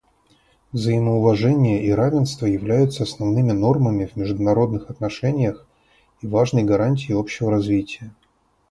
[0.71, 5.67] Взаимоуважение и равенство являются основными нормами в международных отношениях
[6.21, 8.11] и важной гарантией общего развития.